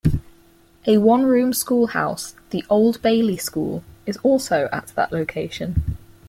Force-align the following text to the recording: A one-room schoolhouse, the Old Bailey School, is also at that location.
A 0.87 0.97
one-room 0.97 1.53
schoolhouse, 1.53 2.33
the 2.49 2.65
Old 2.71 3.03
Bailey 3.03 3.37
School, 3.37 3.83
is 4.07 4.17
also 4.23 4.67
at 4.71 4.87
that 4.95 5.11
location. 5.11 5.95